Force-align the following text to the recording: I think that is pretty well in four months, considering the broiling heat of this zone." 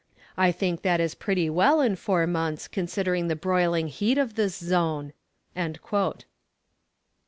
I 0.35 0.51
think 0.51 0.81
that 0.81 0.99
is 0.99 1.13
pretty 1.13 1.47
well 1.47 1.79
in 1.79 1.95
four 1.95 2.25
months, 2.25 2.67
considering 2.67 3.27
the 3.27 3.35
broiling 3.35 3.87
heat 3.87 4.17
of 4.17 4.33
this 4.33 4.57
zone." 4.57 5.13